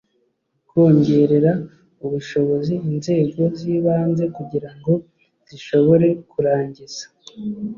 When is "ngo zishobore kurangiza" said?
4.77-7.05